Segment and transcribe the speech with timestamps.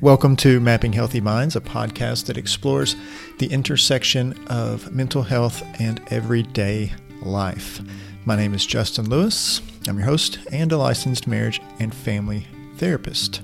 [0.00, 2.94] Welcome to Mapping Healthy Minds, a podcast that explores
[3.38, 7.80] the intersection of mental health and everyday life.
[8.24, 9.60] My name is Justin Lewis.
[9.88, 13.42] I'm your host and a licensed marriage and family therapist.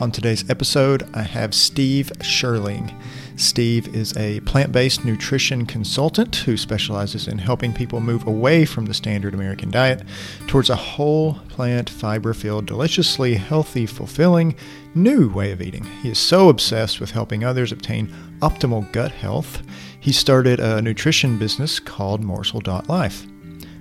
[0.00, 2.92] On today's episode, I have Steve Sherling.
[3.38, 8.86] Steve is a plant based nutrition consultant who specializes in helping people move away from
[8.86, 10.02] the standard American diet
[10.48, 14.56] towards a whole plant, fiber filled, deliciously healthy, fulfilling
[14.96, 15.84] new way of eating.
[16.02, 19.62] He is so obsessed with helping others obtain optimal gut health,
[20.00, 23.26] he started a nutrition business called Morsel.life.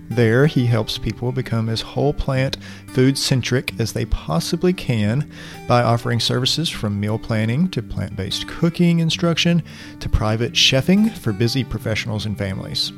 [0.09, 2.57] There, he helps people become as whole plant,
[2.87, 5.29] food centric as they possibly can
[5.67, 9.63] by offering services from meal planning to plant based cooking instruction
[9.99, 12.91] to private chefing for busy professionals and families.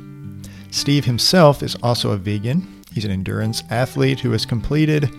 [0.70, 2.82] Steve himself is also a vegan.
[2.92, 5.10] He's an endurance athlete who has completed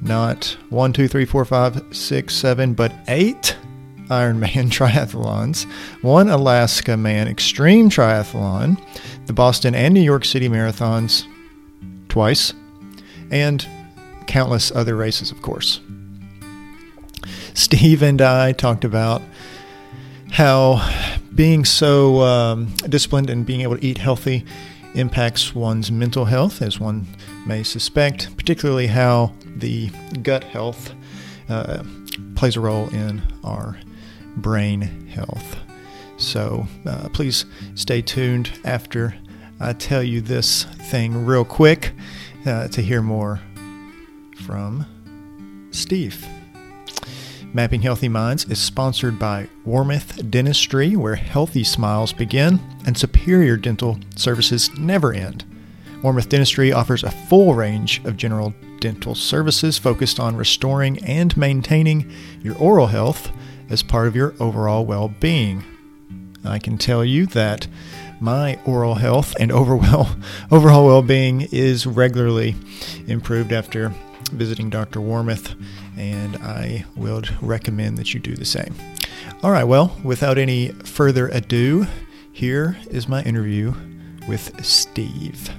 [0.00, 3.56] not one, two, three, four, five, six, seven, but eight
[4.08, 5.64] Ironman triathlons,
[6.02, 8.80] one Alaska Man Extreme Triathlon,
[9.26, 11.26] the Boston and New York City marathons
[12.08, 12.52] twice,
[13.30, 13.66] and
[14.26, 15.80] countless other races, of course.
[17.54, 19.22] Steve and I talked about
[20.30, 20.86] how
[21.34, 24.44] being so um, disciplined and being able to eat healthy
[24.94, 27.06] impacts one's mental health, as one
[27.46, 29.88] may suspect, particularly how the
[30.22, 30.92] gut health
[31.48, 31.82] uh,
[32.34, 33.78] plays a role in our
[34.36, 35.56] brain health.
[36.16, 39.14] So uh, please stay tuned after
[39.60, 41.92] I tell you this thing real quick
[42.46, 43.40] uh, to hear more
[44.44, 44.86] from
[45.70, 46.26] Steve.
[47.52, 53.98] Mapping Healthy Minds is sponsored by Warmouth Dentistry, where healthy smiles begin and superior dental
[54.16, 55.44] services never end.
[56.02, 62.10] Warmouth Dentistry offers a full range of general dental services focused on restoring and maintaining
[62.42, 63.30] your oral health
[63.74, 65.64] as part of your overall well being.
[66.44, 67.66] I can tell you that
[68.20, 70.06] my oral health and overall,
[70.52, 72.54] overall well being is regularly
[73.08, 73.92] improved after
[74.30, 75.00] visiting Dr.
[75.00, 75.56] Warmouth,
[75.96, 78.76] and I would recommend that you do the same.
[79.42, 81.88] All right, well, without any further ado,
[82.30, 83.74] here is my interview
[84.28, 85.50] with Steve.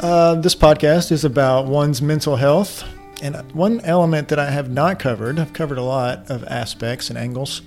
[0.00, 2.82] Uh, this podcast is about one's mental health
[3.22, 7.18] and one element that I have not covered, I've covered a lot of aspects and
[7.18, 7.62] angles,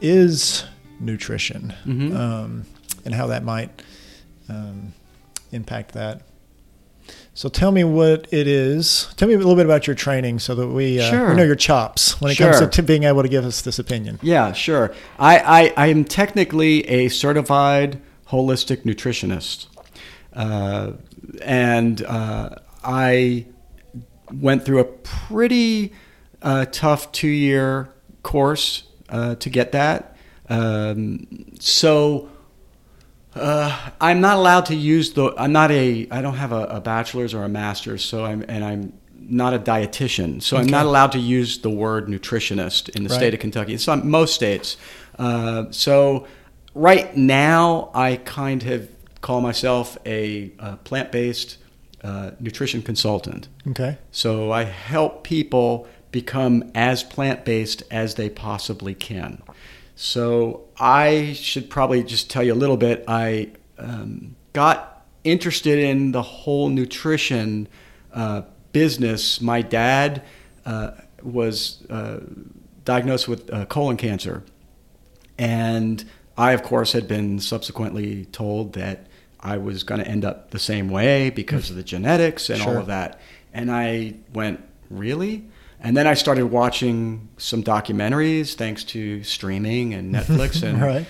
[0.00, 0.64] is
[1.00, 2.16] nutrition mm-hmm.
[2.16, 2.64] um,
[3.04, 3.82] and how that might
[4.48, 4.92] um,
[5.52, 6.22] impact that.
[7.34, 9.12] So tell me what it is.
[9.16, 11.28] Tell me a little bit about your training so that we, uh, sure.
[11.28, 12.52] we know your chops when it sure.
[12.52, 14.18] comes to being able to give us this opinion.
[14.22, 14.94] Yeah, sure.
[15.18, 19.66] I, I, I am technically a certified holistic nutritionist.
[20.32, 20.92] Uh,
[21.42, 22.50] and uh,
[22.82, 23.46] I
[24.32, 25.92] went through a pretty
[26.42, 27.92] uh, tough two year
[28.22, 30.16] course uh, to get that.
[30.48, 32.28] Um, so
[33.34, 35.34] uh, I'm not allowed to use the.
[35.36, 36.08] I'm not a.
[36.10, 38.04] I don't have a, a, bachelor's or a master's.
[38.04, 40.42] So I'm and I'm not a dietitian.
[40.42, 40.64] So okay.
[40.64, 43.16] I'm not allowed to use the word nutritionist in the right.
[43.16, 43.74] state of Kentucky.
[43.74, 44.76] It's not most states.
[45.18, 46.26] Uh, so
[46.74, 48.88] right now I kind of
[49.20, 51.58] call myself a, a plant based
[52.02, 53.48] uh, nutrition consultant.
[53.68, 53.98] Okay.
[54.10, 59.42] So I help people become as plant based as they possibly can.
[59.94, 63.04] So I should probably just tell you a little bit.
[63.08, 67.68] I um, got interested in the whole nutrition
[68.12, 68.42] uh,
[68.72, 69.40] business.
[69.40, 70.22] My dad
[70.64, 70.92] uh,
[71.22, 72.20] was uh,
[72.84, 74.44] diagnosed with uh, colon cancer.
[75.38, 76.04] And
[76.36, 79.06] I, of course, had been subsequently told that
[79.40, 82.74] I was going to end up the same way because of the genetics and sure.
[82.74, 83.20] all of that.
[83.52, 85.46] And I went, really?
[85.80, 90.62] And then I started watching some documentaries thanks to streaming and Netflix.
[90.62, 91.06] And right.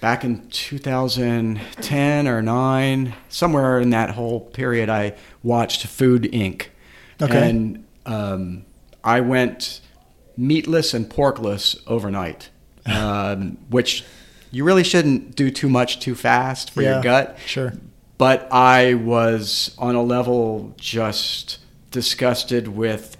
[0.00, 6.66] back in 2010 or 9, somewhere in that whole period, I watched Food Inc.
[7.20, 7.50] Okay.
[7.50, 8.64] And um,
[9.02, 9.80] I went
[10.36, 12.50] meatless and porkless overnight,
[12.86, 14.04] um, which
[14.56, 17.38] you really shouldn't do too much too fast for yeah, your gut.
[17.44, 17.74] Sure.
[18.16, 21.58] But I was on a level just
[21.90, 23.18] disgusted with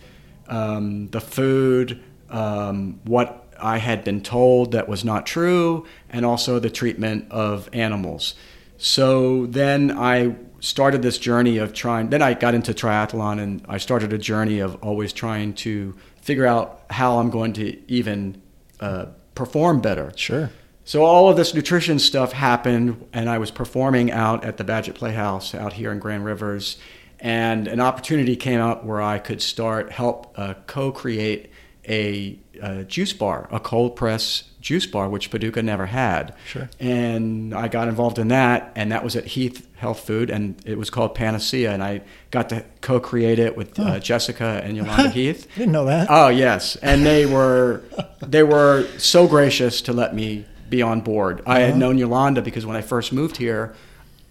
[0.48, 6.58] um, the food, um, what I had been told that was not true, and also
[6.58, 8.34] the treatment of animals.
[8.78, 13.76] So then I started this journey of trying, then I got into triathlon and I
[13.76, 18.40] started a journey of always trying to figure out how I'm going to even
[18.80, 20.12] uh, perform better.
[20.16, 20.50] Sure.
[20.86, 24.94] So all of this nutrition stuff happened, and I was performing out at the Badgett
[24.94, 26.78] Playhouse out here in Grand Rivers,
[27.18, 31.50] and an opportunity came up where I could start help uh, co-create
[31.88, 36.36] a, a juice bar, a cold press juice bar, which Paducah never had.
[36.46, 36.70] Sure.
[36.78, 40.78] And I got involved in that, and that was at Heath Health Food, and it
[40.78, 45.48] was called Panacea, and I got to co-create it with uh, Jessica and Yolanda Heath.
[45.56, 46.06] I didn't know that.
[46.08, 47.82] Oh yes, and they were
[48.20, 51.42] they were so gracious to let me be on board.
[51.46, 51.78] I had Uh-huh.
[51.78, 53.74] known Yolanda because when I first moved here,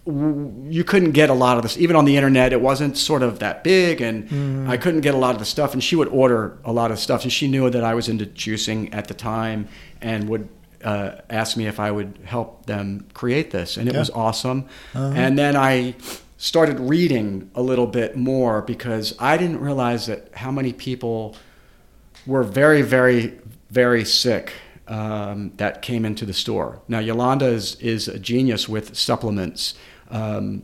[0.06, 1.76] you couldn't get a lot of this.
[1.78, 4.70] Even on the internet, it wasn't sort of that big, and Mm-hmm.
[4.70, 5.72] I couldn't get a lot of the stuff.
[5.72, 8.24] And she would order a lot of stuff, and she knew that I was into
[8.26, 9.68] juicing at the time,
[10.00, 10.48] and would.
[10.84, 14.00] Uh, ask me if I would help them create this, and it Yeah.
[14.00, 14.66] was awesome.
[14.94, 15.14] Uh-huh.
[15.16, 15.94] And then I
[16.36, 21.34] started reading a little bit more because I didn't realize that how many people
[22.24, 23.32] were very, very,
[23.70, 24.52] very sick
[24.88, 26.80] um, that came into the store.
[26.88, 29.74] Now, Yolanda is, is a genius with supplements.
[30.10, 30.62] Um,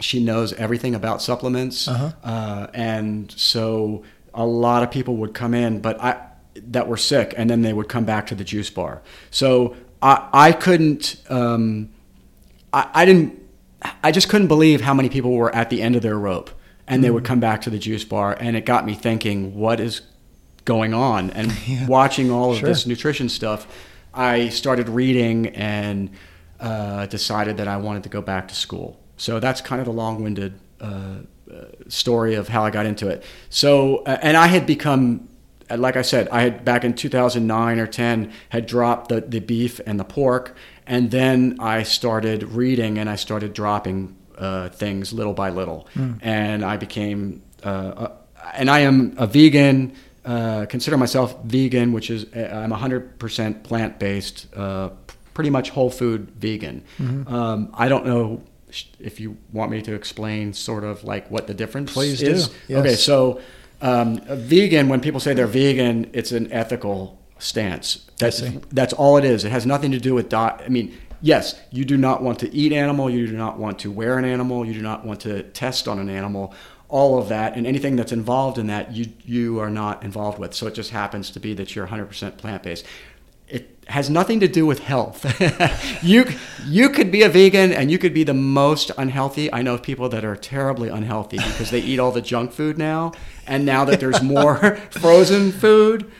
[0.00, 1.86] she knows everything about supplements.
[1.86, 2.12] Uh-huh.
[2.24, 4.02] Uh, and so
[4.32, 7.72] a lot of people would come in, but I, that were sick, and then they
[7.72, 9.02] would come back to the juice bar.
[9.30, 11.90] So I, I couldn't, um,
[12.72, 13.38] I, I didn't,
[14.02, 16.50] I just couldn't believe how many people were at the end of their rope
[16.86, 18.36] and they would come back to the juice bar.
[18.38, 20.02] And it got me thinking, what is
[20.64, 21.30] going on?
[21.30, 21.86] And Yeah.
[21.86, 22.68] watching all of Sure.
[22.68, 23.66] this nutrition stuff,
[24.14, 26.10] I started reading and
[26.58, 28.98] uh, decided that I wanted to go back to school.
[29.16, 30.86] So that's kind of the long winded uh,
[31.50, 33.24] uh, story of how I got into it.
[33.50, 35.28] So, uh, and I had become,
[35.70, 39.40] uh, like I said, I had back in 2009 or 10 had dropped the, the
[39.40, 40.56] beef and the pork.
[40.86, 45.86] And then I started reading and I started dropping uh, things little by little.
[46.22, 49.92] And I became, and I am a vegan.
[50.24, 54.90] Uh, consider myself vegan, which is uh, I'm 100% plant based, uh,
[55.32, 56.84] pretty much whole food vegan.
[56.98, 58.42] Um, I don't know
[58.98, 62.48] if you want me to explain sort of like what the difference Please is.
[62.48, 62.80] do, yes.
[62.80, 63.40] Okay, so
[63.80, 68.06] um, a vegan, when people say they're vegan, it's an ethical stance.
[68.18, 69.44] That's that's all it is.
[69.44, 70.60] It has nothing to do with diet.
[70.64, 73.08] I mean, yes, you do not want to eat animal.
[73.08, 74.64] You do not want to wear an animal.
[74.66, 76.54] You do not want to test on an animal.
[76.90, 80.52] All of that and anything that's involved in that, you you are not involved with.
[80.54, 82.84] So it just happens to be that you're 100% plant based.
[83.48, 85.24] It has nothing to do with health.
[86.02, 86.24] you
[86.66, 89.52] you could be a vegan and you could be the most unhealthy.
[89.52, 93.12] I know people that are terribly unhealthy because they eat all the junk food now,
[93.46, 96.10] and now that there's more frozen food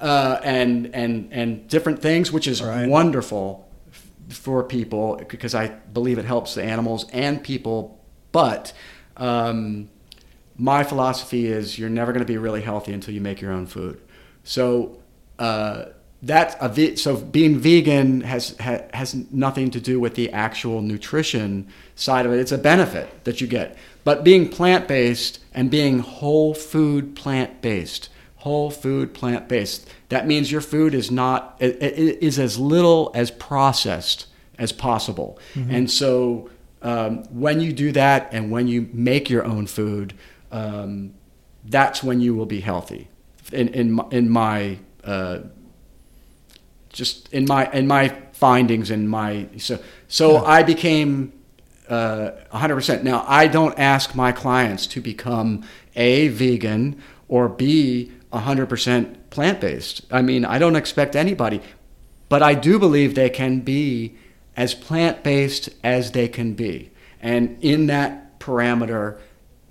[0.00, 2.88] uh, and and and different things, which is Right.
[2.88, 7.98] wonderful f- for people because I believe it helps the animals and people.
[8.32, 8.72] But
[9.16, 9.88] um,
[10.60, 13.66] my philosophy is you're never going to be really healthy until you make your own
[13.66, 13.98] food.
[14.44, 14.98] So
[15.38, 15.86] uh,
[16.22, 20.82] that's a ve- so being vegan has ha, has nothing to do with the actual
[20.82, 22.38] nutrition side of it.
[22.38, 23.78] It's a benefit that you get.
[24.04, 30.26] But being plant based and being whole food plant based, whole food plant based, that
[30.26, 34.26] means your food is not it, it is as little as processed
[34.58, 35.38] as possible.
[35.70, 36.50] And so
[36.82, 40.12] um, when you do that and when you make your own food,
[40.52, 41.14] um,
[41.64, 43.08] that's when you will be healthy.
[43.52, 45.40] In in my, in my uh,
[46.92, 50.42] just in my in my findings and my so so Yeah.
[50.42, 51.32] I became
[51.88, 53.02] uh, 100%.
[53.02, 55.64] Now I don't ask my clients to become
[55.96, 60.02] a vegan or b 100% plant based.
[60.10, 61.60] I mean I don't expect anybody,
[62.28, 64.16] but I do believe they can be
[64.56, 69.18] as plant based as they can be, and in that parameter,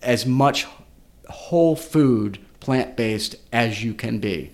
[0.01, 0.68] as much
[1.29, 4.51] whole food plant based as you can be.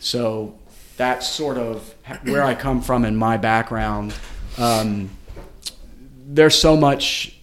[0.00, 0.58] So
[0.96, 4.14] that's sort of where I come from in my background.
[4.56, 5.10] Um,
[6.26, 7.37] there's so much.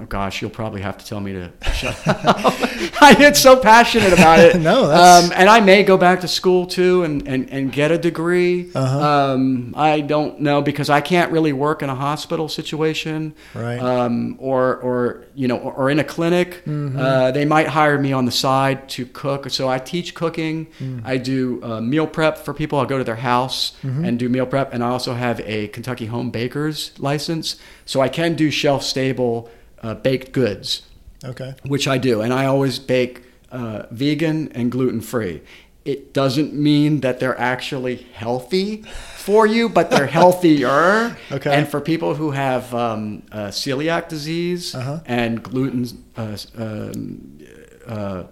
[0.00, 2.24] Oh gosh, you'll probably have to tell me to shut up.
[3.02, 4.56] I get so passionate about it.
[4.62, 7.90] No, that's- um, and I may go back to school too and, and, and get
[7.90, 8.70] a degree.
[8.74, 9.00] Uh-huh.
[9.34, 13.78] Um, I don't know because I can't really work in a hospital situation, Right.
[13.78, 16.62] Um, or or you know, or, or in a clinic.
[16.64, 16.98] Mm-hmm.
[16.98, 19.50] Uh, they might hire me on the side to cook.
[19.50, 20.66] So I teach cooking.
[20.78, 21.02] Mm.
[21.04, 22.78] I do uh, meal prep for people.
[22.78, 24.04] I'll go to their house Mm-hmm.
[24.04, 28.08] and do meal prep, and I also have a Kentucky Home Bakers license, so I
[28.08, 29.50] can do shelf stable
[29.82, 30.82] uh, baked goods
[31.24, 31.54] Okay.
[31.64, 33.22] which I do, and I always bake
[33.52, 35.40] uh, vegan and gluten free.
[35.84, 38.82] It doesn't mean that they're actually healthy
[39.16, 41.16] for you, but they're healthier.
[41.30, 41.52] Okay.
[41.54, 45.00] And for people who have um, uh, celiac disease Uh-huh.
[45.06, 45.86] and gluten,
[46.16, 47.38] uh, um,
[47.86, 48.22] uh,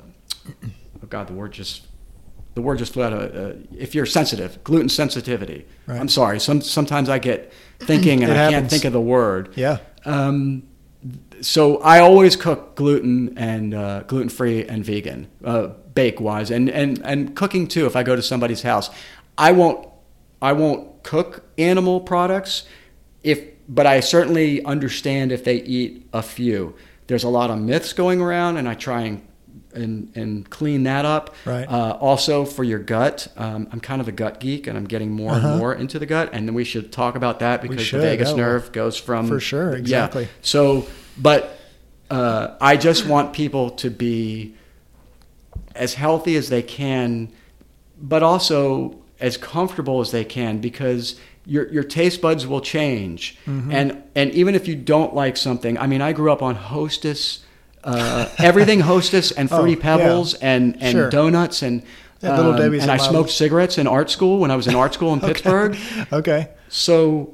[1.02, 1.86] oh God, the word just
[2.54, 3.34] the word just flew out of.
[3.34, 5.64] Uh, if you're sensitive, gluten sensitivity.
[5.86, 6.00] Right.
[6.00, 6.40] I'm sorry.
[6.40, 9.78] Some sometimes I get thinking and I can't think of the word Yeah.
[10.04, 10.62] um,
[11.40, 16.68] so I always cook gluten and uh, gluten free and vegan, uh, bake wise, and,
[16.68, 17.86] and and cooking too.
[17.86, 18.90] If I go to somebody's house,
[19.38, 19.88] I won't
[20.42, 22.64] I won't cook animal products.
[23.22, 26.74] If but I certainly understand if they eat a few.
[27.06, 29.22] There's a lot of myths going around, and I try and
[29.72, 31.34] and, and clean that up.
[31.44, 31.64] Right.
[31.68, 35.10] Uh, also for your gut, um, I'm kind of a gut geek, and I'm getting
[35.12, 35.48] more Uh-huh.
[35.48, 36.30] and more into the gut.
[36.32, 39.74] And then we should talk about that because the vagus nerve goes from For sure,
[39.76, 40.24] exactly.
[40.24, 40.28] Yeah.
[40.42, 40.86] So,
[41.20, 41.58] but
[42.10, 44.54] uh, I just want people to be
[45.74, 47.32] as healthy as they can,
[48.00, 53.36] but also as comfortable as they can because your your taste buds will change.
[53.46, 53.70] Mm-hmm.
[53.70, 57.44] And and even if you don't like something, I mean, I grew up on Hostess,
[57.84, 59.82] uh, everything Hostess and Oh, Fruity yeah.
[59.82, 61.10] Pebbles and and Sure.
[61.10, 61.82] donuts and.
[62.22, 64.66] Yeah, Little um, Debbie's and and I smoked cigarettes in art school when I was
[64.66, 65.74] in art school in Pittsburgh.
[66.12, 66.50] Okay.
[66.68, 67.32] So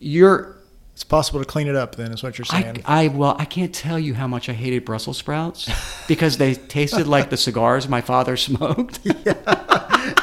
[0.00, 0.55] you're
[0.96, 2.80] It's possible to clean it up then, is what you're saying.
[2.86, 5.68] I well, I can't tell you how much I hated Brussels sprouts
[6.08, 9.00] because they tasted like the cigars my father smoked.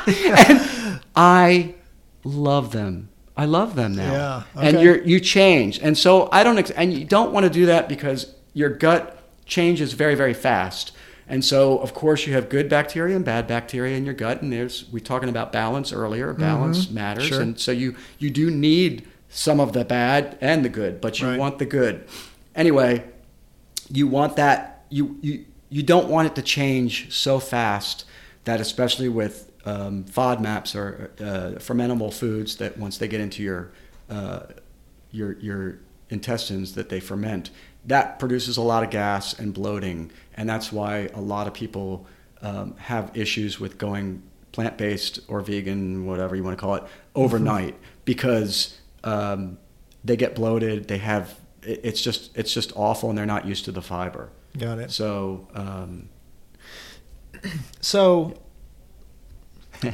[0.07, 1.75] and I
[2.23, 3.09] love them.
[3.37, 4.11] I love them now.
[4.11, 7.67] Yeah, And you're you change, and so I don't and you don't want to do
[7.67, 10.91] that because your gut changes very very fast.
[11.27, 14.41] And so, of course, you have good bacteria and bad bacteria in your gut.
[14.41, 16.33] And there's we were talking about balance earlier.
[16.33, 17.33] Balance matters, Mm-hmm.
[17.33, 17.41] Sure.
[17.43, 21.27] and so you you do need some of the bad and the good, but you
[21.27, 21.39] Right.
[21.39, 22.05] want the good.
[22.55, 23.03] Anyway,
[23.89, 28.05] you want that you you you don't want it to change so fast
[28.43, 33.71] that especially with um, FODMAPs or uh, fermentable foods that once they get into your
[34.09, 34.41] uh,
[35.11, 37.49] your your intestines that they ferment
[37.85, 42.05] that produces a lot of gas and bloating and that's why a lot of people
[42.41, 44.21] um, have issues with going
[44.51, 46.83] plant-based or vegan whatever you want to call it
[47.15, 47.75] overnight
[48.05, 49.57] because um,
[50.03, 53.65] they get bloated they have it- it's just it's just awful and they're not used
[53.65, 54.91] to the fiber Got it.
[54.91, 56.09] so um,
[57.81, 58.35] So,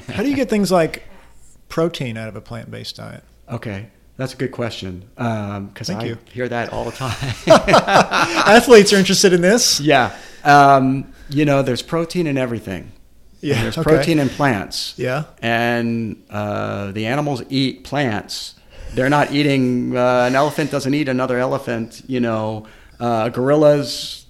[0.07, 1.03] how do you get things like
[1.69, 3.23] protein out of a plant based diet?
[3.49, 3.87] okay
[4.17, 6.17] that's a good question because Thank I you.
[6.29, 7.15] hear that all the time.
[7.47, 9.79] Athletes are interested in this.
[9.79, 10.13] yeah,
[10.43, 12.91] um, you know, there's protein in everything.
[13.39, 13.89] Yeah, And there's okay.
[13.95, 14.93] protein in plants.
[14.97, 15.23] Yeah.
[15.41, 18.55] and uh, the animals eat plants.
[18.93, 19.95] They're not eating.
[19.95, 22.01] Uh, an elephant doesn't eat another elephant.
[22.07, 22.65] You know,
[22.99, 24.25] uh, gorillas.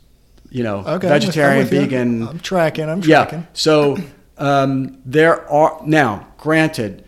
[0.52, 0.90] You know, Okay.
[0.90, 1.80] I'm with- vegetarian, I'm with you.
[1.82, 2.28] vegan.
[2.28, 2.90] I'm tracking.
[2.90, 3.40] I'm tracking.
[3.40, 3.46] Yeah.
[3.54, 3.98] So
[4.40, 7.06] um, there are now, granted,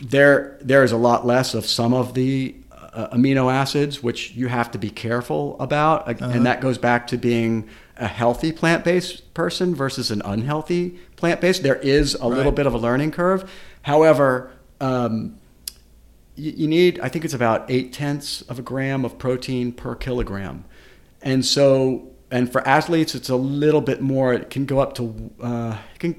[0.00, 2.54] there there is a lot less of some of the
[2.94, 6.30] uh, amino acids which you have to be careful about, Uh-huh.
[6.32, 11.62] and that goes back to being a healthy plant-based person versus an unhealthy plant-based.
[11.62, 13.50] There is a little bit of a learning curve.
[13.82, 14.50] However.
[14.80, 15.36] Um,
[16.36, 19.94] you, you need, I think it's about eight tenths of a gram of protein per
[19.94, 20.64] kilogram.
[21.22, 24.32] And so, and for athletes, it's a little bit more.
[24.34, 26.10] It can go up to, uh, it can,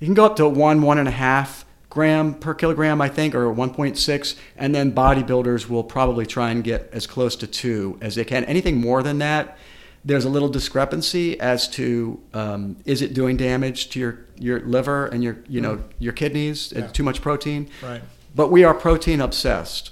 [0.00, 3.34] it can go up to one, one and a half gram per kilogram, I think,
[3.34, 4.36] or 1.6.
[4.56, 8.44] And then bodybuilders will probably try and get as close to two as they can.
[8.44, 9.58] Anything more than that,
[10.04, 15.06] there's a little discrepancy as to um, is it doing damage to your, your liver
[15.06, 16.86] and your, you know, your kidneys, Yeah.
[16.88, 18.02] too much protein Right.
[18.34, 19.90] But we are protein obsessed.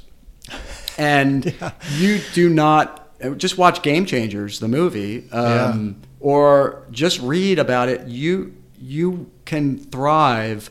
[0.98, 1.54] And
[1.96, 2.96] you do not
[3.36, 8.06] just watch Game Changers, the movie, um, or just read about it.
[8.06, 10.70] You you can thrive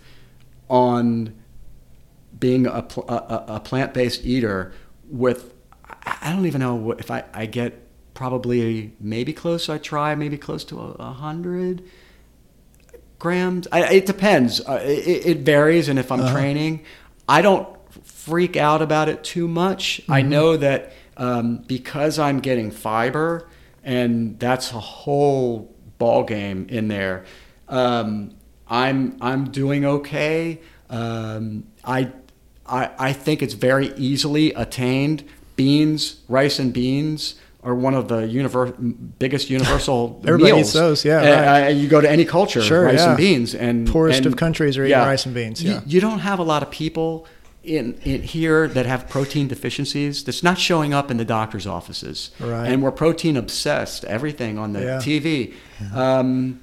[0.69, 1.35] on
[2.39, 4.71] being a, pl- a, a- a plant-based eater
[5.09, 9.77] with I I don't even know what, if I, I get probably maybe close I
[9.77, 11.83] try maybe close to a, a hundred
[13.17, 16.31] grams I, it depends uh, it, it varies and if I'm Uh-huh.
[16.33, 16.83] training
[17.29, 17.67] I don't
[18.03, 20.01] freak out about it too much.
[20.09, 20.29] I Mm-hmm.
[20.29, 23.47] know that um, because I'm getting fiber
[23.83, 27.25] and that's a whole ball game in there.
[27.67, 28.31] Um,
[28.67, 30.59] I'm I'm doing okay.
[30.89, 32.11] Um, I,
[32.65, 35.23] I I think it's very easily attained.
[35.55, 38.73] Beans rice and beans are one of the univer-
[39.19, 40.67] biggest universal Everybody meals.
[40.67, 41.63] eats those, yeah, Uh, right.
[41.65, 43.09] uh, you go to any culture, Sure, rice yeah.
[43.09, 45.81] and beans, and Poorest and- of countries are eating rice and beans, You- yeah.
[45.85, 47.27] You, don't have a lot of people
[47.63, 50.23] in, in here that have protein deficiencies.
[50.23, 52.67] That's not showing up in the doctor's offices, Right.
[52.71, 54.05] and we're protein obsessed.
[54.05, 54.99] Everything on the Yeah.
[54.99, 55.53] TV.
[55.93, 56.61] Um,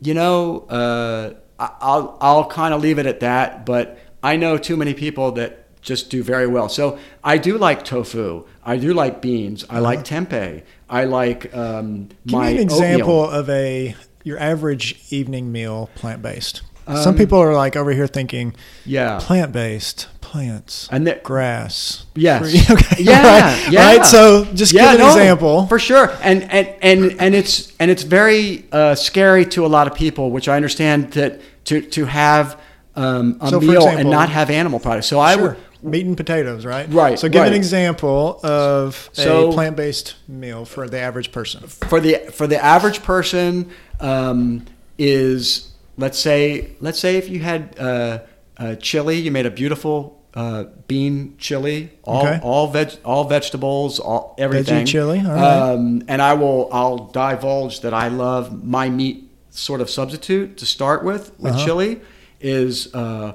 [0.00, 3.64] you know, uh, I'll I'll kind of leave it at that.
[3.64, 6.68] But I know too many people that just do very well.
[6.68, 8.44] So I do like tofu.
[8.64, 9.64] I do like beans.
[9.68, 10.62] I like tempeh.
[10.88, 12.78] I like um, Give my me an oatmeal.
[12.78, 16.62] example of a your average evening meal plant based.
[16.86, 18.54] Some Um, people are like over here thinking
[18.84, 19.18] Yeah.
[19.20, 22.06] plant based plants, And the, grass.
[22.16, 22.40] Yes.
[22.50, 23.02] free- okay.
[23.02, 23.72] Yeah, right.
[23.72, 23.86] yeah.
[23.96, 24.06] Right.
[24.06, 25.66] So just yeah, give an no, example.
[25.66, 26.10] for sure.
[26.22, 30.30] And and and and it's and it's very uh, scary to a lot of people,
[30.30, 32.58] which I understand that to to have
[32.96, 35.06] um, a So, meal and not have animal products.
[35.06, 35.42] So I Sure.
[35.42, 35.56] would.
[35.82, 36.86] Meat and potatoes, right?
[36.92, 41.60] Right, So give an example of So- a plant-based meal for the average person.
[41.66, 43.68] for the for the average person
[44.00, 44.64] um,
[44.98, 48.18] is let's say let's say if you had uh,
[48.58, 52.38] uh, chili, you made a beautiful uh, bean chili, all Okay.
[52.42, 54.84] all veg all vegetables, all everything.
[54.84, 55.72] Veggie chili, all right.
[55.72, 60.64] Um, and I will I'll divulge that I love my meat sort of substitute to
[60.66, 61.64] start with with Uh-huh.
[61.64, 62.00] chili
[62.40, 63.32] is uh,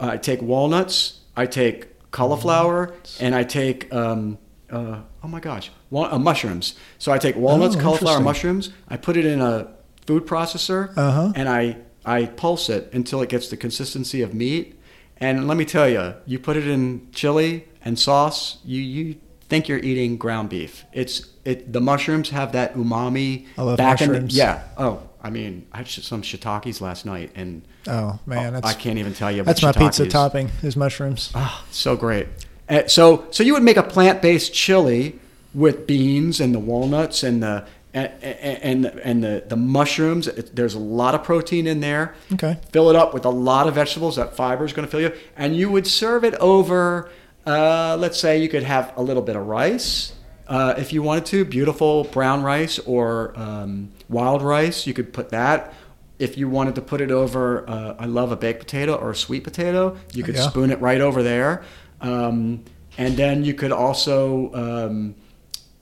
[0.00, 4.38] I take walnuts, I take cauliflower, and I take um,
[4.70, 6.74] uh, oh my gosh, wa- uh, mushrooms.
[6.98, 8.24] So I take walnuts, Oh, cauliflower, interesting.
[8.24, 8.70] mushrooms.
[8.88, 9.68] I put it in a
[10.06, 11.32] food processor, Uh-huh.
[11.34, 14.78] and I I pulse it until it gets the consistency of meat.
[15.18, 19.16] And let me tell you, you put it in chili and sauce, you you
[19.48, 20.84] think you're eating ground beef.
[20.92, 24.32] It's it the mushrooms have that umami I love back in mushrooms.
[24.34, 24.62] the, yeah.
[24.76, 29.14] Oh, I mean, I had some shiitakes last night, and Oh man, I can't even
[29.14, 29.42] tell you.
[29.44, 31.30] that's my pizza topping is mushrooms.
[31.34, 32.26] Ah, so great.
[32.68, 35.18] Uh, so so you would make a plant-based chili
[35.54, 37.64] with beans and the walnuts and the
[37.94, 40.26] and and, and the, the mushrooms.
[40.26, 42.14] There's a lot of protein in there.
[42.32, 42.58] Okay.
[42.72, 44.16] Fill it up with a lot of vegetables.
[44.16, 47.10] That fiber is going to fill you, and you would serve it over.
[47.46, 50.12] Uh, let's say you could have a little bit of rice.
[50.52, 55.30] Uh, if you wanted to, beautiful brown rice or um, wild rice, you could put
[55.30, 55.72] that.
[56.18, 59.16] If you wanted to put it over, uh, I love a baked potato or a
[59.16, 59.96] sweet potato.
[60.12, 60.48] You could Yeah.
[60.50, 61.62] spoon it right over there,
[62.02, 62.64] um,
[62.98, 65.14] and then you could also um,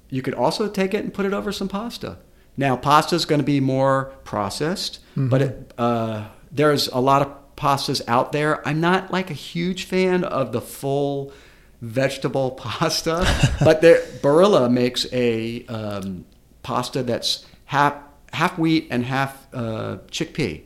[0.09, 2.19] you could also take it and put it over some pasta.
[2.57, 7.29] Now, pasta is going to be more processed, but it, uh, there's a lot of
[7.57, 8.67] pastas out there.
[8.67, 11.33] I'm not like a huge fan of the full
[11.81, 13.27] vegetable pasta,
[13.63, 16.25] but there, Barilla makes a um,
[16.63, 17.95] pasta that's half
[18.33, 20.63] half wheat and half uh, chickpea.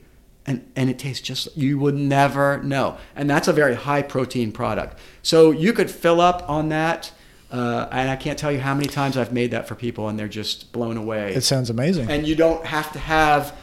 [0.47, 4.53] And, and it tastes just you would never know and that's a very high protein
[4.53, 7.11] product so you could fill up on that
[7.51, 10.19] uh, and i can't tell you how many times i've made that for people and
[10.19, 12.11] they're just blown away It sounds amazing.
[12.11, 13.57] and you don't have to have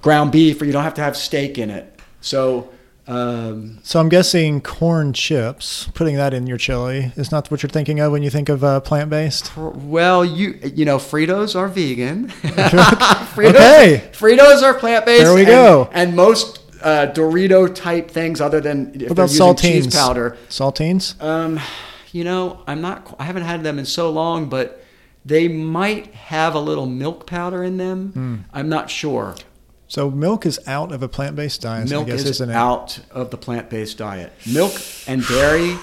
[0.00, 2.70] ground beef or you don't have to have steak in it so
[3.06, 7.68] um, so I'm guessing corn chips, putting that in your chili, is not what you're
[7.70, 9.54] thinking of when you think of uh, plant-based.
[9.56, 12.28] well you you know fritos are vegan
[13.34, 14.10] fritos, Okay.
[14.12, 15.88] fritos are plant-based There we and- go.
[15.92, 19.60] and most uh, dorito type things other than if What about using saltines?
[19.84, 21.22] cheese powder Saltines.
[21.22, 21.60] Um,
[22.12, 23.16] you know, I'm not.
[23.18, 24.84] I haven't had them in so long, but
[25.24, 28.12] they might have a little milk powder in them.
[28.12, 28.36] Hmm.
[28.52, 29.34] I'm not sure.
[29.94, 33.36] So milk is out of a plant-based diet, milk I guess, is out of the
[33.36, 34.32] plant-based diet.
[34.44, 34.72] Milk
[35.06, 35.78] and dairy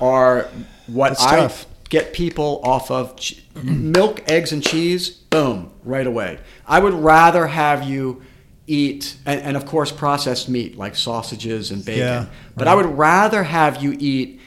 [0.00, 0.48] are
[0.88, 1.66] what That's I tough.
[1.88, 3.16] get people off of.
[3.62, 5.10] Milk, eggs, and cheese.
[5.10, 6.40] Boom, right away.
[6.66, 8.22] I would rather have you
[8.66, 12.00] eat, and, and of course, processed meat like sausages and bacon.
[12.00, 12.72] Yeah, but right.
[12.72, 14.40] I would rather have you eat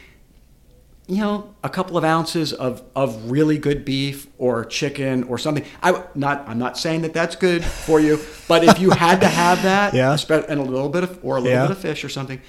[1.07, 5.63] you know, a couple of ounces of, of really good beef or chicken or something.
[5.83, 9.27] I not I'm not saying that that's good for you, but if you had to
[9.27, 10.17] have that, Yeah.
[10.49, 11.63] and a little bit of or a little Yeah.
[11.67, 12.41] bit of fish or something,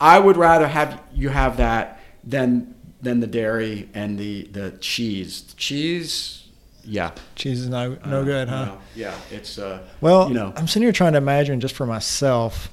[0.00, 5.42] I would rather have you have that than than the dairy and the the cheese.
[5.42, 6.48] The cheese,
[6.84, 8.64] yeah, Cheese is no no Uh, good, huh?
[8.66, 11.86] no, yeah, it's uh, Well, you know, I'm sitting here trying to imagine just for
[11.86, 12.70] myself.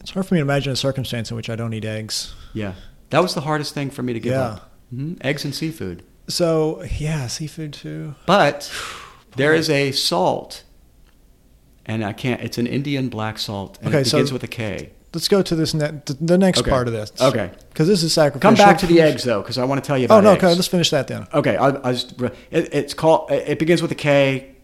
[0.00, 2.34] It's hard for me to imagine a circumstance in which I don't eat eggs.
[2.54, 2.72] yeah.
[3.10, 4.42] That was the hardest thing for me to give Yeah.
[4.42, 4.72] up.
[4.90, 6.02] hmm Eggs and seafood.
[6.28, 8.14] So yeah, seafood too.
[8.26, 8.70] But
[9.36, 10.64] there is a salt,
[11.84, 12.40] and I can't.
[12.42, 14.90] It's an Indian black salt, and Okay, it so- begins with a K.
[15.14, 16.70] Let's go to this ne- the next Okay.
[16.70, 17.10] part of this.
[17.18, 17.50] Okay.
[17.70, 18.40] Because this is sacrificial.
[18.50, 20.18] Come back to the eggs though, because I want to tell you about it.
[20.18, 20.44] Oh no, eggs.
[20.44, 21.26] okay, let's finish that then.
[21.32, 23.30] Okay, I, I just it, it's called.
[23.30, 24.56] It begins with a K,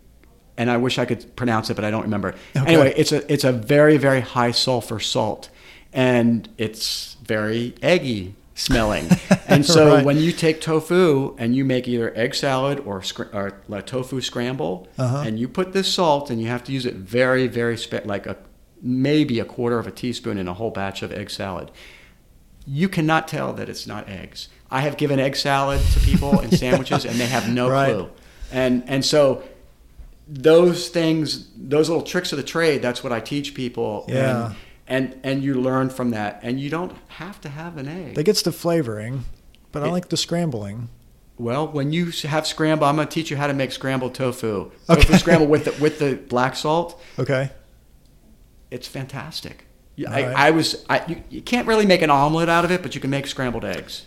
[0.59, 2.35] and I wish I could pronounce it, but I don't remember.
[2.55, 2.67] Okay.
[2.67, 5.49] Anyway, it's a it's a very very high sulfur salt,
[5.93, 9.09] and it's very eggy smelling.
[9.49, 10.05] and so Right.
[10.05, 13.03] when you take tofu and you make either egg salad or,
[13.33, 15.25] or like tofu scramble, Uh-huh.
[15.27, 18.27] and you put this salt, and you have to use it very very spe- like
[18.27, 18.37] a
[18.83, 21.71] maybe a quarter of a teaspoon in a whole batch of egg salad
[22.65, 24.49] you cannot tell that it's not eggs.
[24.71, 27.93] I have given egg salad to people in sandwiches, and they have no Right.
[27.93, 28.09] clue.
[28.53, 29.43] And and so
[30.29, 34.05] those things, those little tricks of the trade, that's what I teach people.
[34.09, 34.47] Yeah.
[34.47, 34.55] And
[34.93, 38.15] and, and you learn from that, and you don't have to have an egg.
[38.15, 39.25] That gets the flavoring,
[39.73, 40.91] but I like the scrambling.
[41.39, 44.71] well, when you have scramble, I'm going to teach you how to make scrambled tofu.
[44.91, 45.01] Okay.
[45.01, 47.01] Tofu scramble with the, with the black salt.
[47.19, 47.51] Okay.
[48.71, 49.65] It's fantastic.
[49.97, 50.27] You- Right.
[50.27, 50.85] I, I was.
[50.89, 53.27] I, you, you can't really make an omelet out of it, but you can make
[53.27, 54.07] scrambled eggs.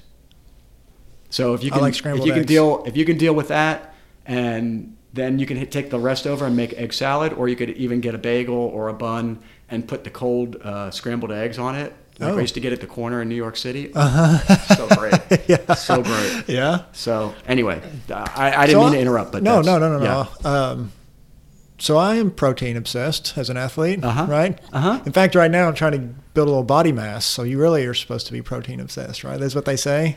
[1.29, 2.45] So if you can, like if you can eggs.
[2.45, 3.93] deal, if you can deal with that,
[4.25, 7.55] and then you can hit, take the rest over and make egg salad, or you
[7.55, 11.57] could even get a bagel or a bun and put the cold uh, scrambled eggs
[11.59, 11.93] on it.
[12.19, 12.37] Like Oh.
[12.37, 13.91] I used to get at the corner in New York City.
[13.93, 14.37] Uh-huh.
[14.75, 15.13] So great,
[15.49, 15.73] yeah.
[15.73, 16.43] so great.
[16.47, 16.83] Yeah.
[16.93, 20.25] So anyway, I, I didn't So mean to interrupt, but no, no, no, no, yeah.
[20.43, 20.49] no.
[20.49, 20.91] Um,
[21.77, 24.25] so I am protein obsessed as an athlete, Uh-huh.
[24.29, 24.57] right?
[24.71, 25.01] Uh-huh.
[25.05, 25.99] In fact, right now I'm trying to
[26.33, 27.25] build a little body mass.
[27.25, 29.37] So you really are supposed to be protein obsessed, right?
[29.37, 30.15] That's what they say.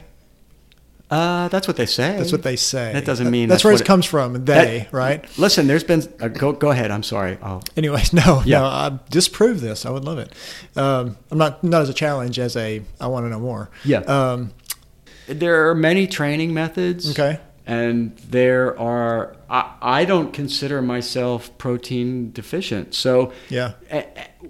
[1.11, 2.16] Uh, that's what they say.
[2.18, 2.92] That's what they say.
[2.92, 4.33] That doesn't mean that's, that's where it it- comes from.
[4.44, 5.38] They, That- right?
[5.38, 6.03] Listen, there's been.
[6.21, 6.90] Uh, go go ahead.
[6.90, 7.38] I'm sorry.
[7.42, 8.59] Oh, Anyways, no, Yeah.
[8.61, 9.87] no, I disprove this.
[9.87, 10.33] I would love it.
[10.77, 13.71] Um, I'm not not as a challenge as a I want to know more.
[13.85, 14.01] Yeah.
[14.01, 14.53] Um,
[15.27, 17.11] there are many training methods.
[17.11, 17.38] okay.
[17.66, 23.73] and there are I, I don't consider myself protein deficient so Yeah.
[23.90, 24.05] eh,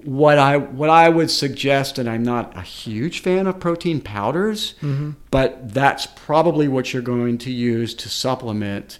[0.04, 4.74] what i what i would suggest and i'm not a huge fan of protein powders
[4.82, 5.14] Mhm.
[5.30, 8.98] but that's probably what you're going to use to supplement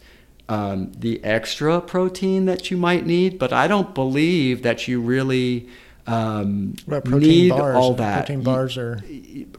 [0.48, 5.68] um, the extra protein that you might need but i don't believe that you really
[6.06, 7.76] um, What about protein need bars?
[7.76, 8.98] all that Protein bars are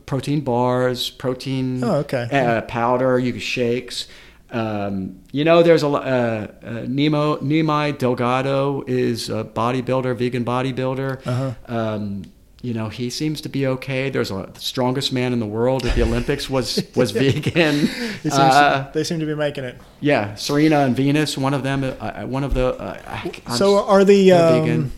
[0.08, 2.28] protein bars, protein Oh, okay.
[2.32, 4.08] uh, powder, you can shakes.
[4.52, 11.26] Um, you know, there's a uh, uh, Nemo Nimai Delgado is a bodybuilder, vegan bodybuilder.
[11.28, 11.54] Uh-huh.
[11.68, 12.24] Um,
[12.62, 14.10] you know, he seems to be okay.
[14.10, 17.88] There's a the strongest man in the world at the Olympics was was vegan.
[17.88, 19.78] Seems Uh, to, they seem to be making it.
[20.02, 22.74] yeah, Serena and Venus, one of them, uh, uh, one of the.
[22.76, 23.00] Uh,
[23.48, 24.92] I- so are the um, vegan.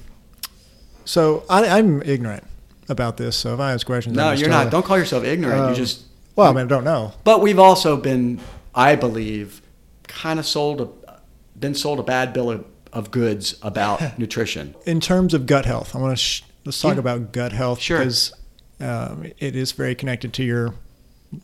[1.05, 2.43] So I, I'm ignorant
[2.89, 3.35] about this.
[3.35, 4.63] So if I ask questions, No, I'm you're not.
[4.63, 5.59] totally- Don't call yourself ignorant.
[5.61, 6.03] Um, you just
[6.35, 7.13] Well, I mean, I don't know.
[7.23, 8.39] But we've also been,
[8.73, 9.61] I believe,
[10.07, 11.19] kind of sold a,
[11.59, 14.75] been sold a bad bill of, of goods about nutrition.
[14.85, 16.99] In terms of gut health, I want to sh- let's talk Yeah.
[16.99, 17.99] about gut health Sure.
[17.99, 18.33] because
[18.79, 20.73] um, it is very connected to your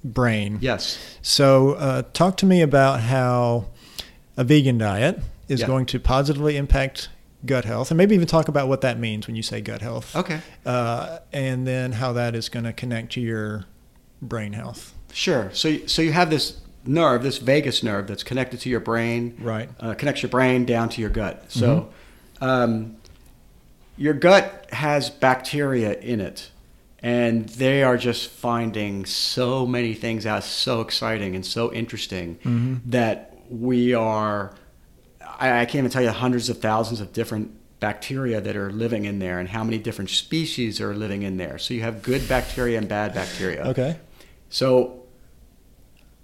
[0.03, 0.57] brain.
[0.61, 0.97] Yes.
[1.21, 3.67] So, uh, talk to me about how
[4.35, 5.67] a vegan diet is Yeah.
[5.67, 7.09] going to positively impact
[7.45, 10.15] gut health, and maybe even talk about what that means when you say gut health.
[10.15, 10.41] Okay.
[10.65, 13.65] Uh, and then how that is going to connect to your
[14.21, 14.93] brain health.
[15.13, 15.49] Sure.
[15.53, 19.38] So, so you have this nerve, this vagus nerve, that's connected to your brain.
[19.39, 19.69] Right.
[19.80, 21.45] Uh, connects your brain down to your gut.
[21.50, 21.89] So,
[22.41, 22.97] um,
[23.97, 26.52] your gut has bacteria in it,
[27.02, 32.80] and they are just finding so many things out, so exciting and so interesting Mhm.
[32.88, 34.54] that we are.
[35.39, 39.06] I, I can't even tell you hundreds of thousands of different bacteria that are living
[39.06, 41.58] in there, and how many different species are living in there.
[41.60, 43.63] So you have good bacteria and bad bacteria.
[43.67, 43.97] Okay.
[44.50, 45.04] So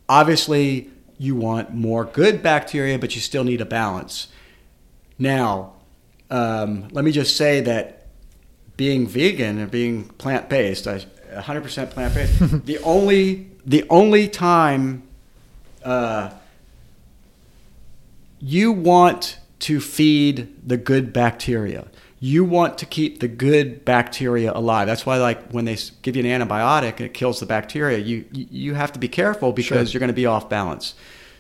[0.10, 4.28] obviously you want more good bacteria, but you still need a balance.
[5.18, 5.74] Now,
[6.30, 8.08] um, let me just say that
[8.76, 15.04] being vegan and being plant based, 100% plant based, the only the only time
[15.84, 16.32] uh,
[18.40, 21.88] you want to feed the good bacteria.
[22.32, 24.88] You want to keep the good bacteria alive.
[24.88, 28.24] That's why, like when they give you an antibiotic and it kills the bacteria, you
[28.32, 29.94] you have to be careful because Sure.
[29.94, 30.96] you're going to be off balance.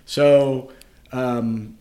[0.05, 0.71] So,
[1.13, 1.77] um,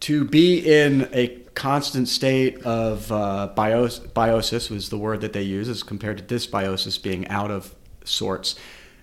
[0.00, 5.42] to be in a constant state of uh, bios- biosis was the word that they
[5.42, 7.74] use as compared to dysbiosis being out of
[8.04, 8.56] sorts.